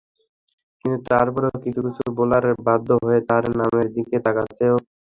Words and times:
কিন্তু 0.85 0.99
তারপরও 1.09 1.61
কিছু 1.63 1.79
কিছু 1.87 2.03
বোলার 2.17 2.45
বাধ্য 2.67 2.89
করে 3.01 3.17
তাঁর 3.29 3.43
নামের 3.59 3.87
দিকে 3.95 4.15
তাকাতেও। 4.25 4.75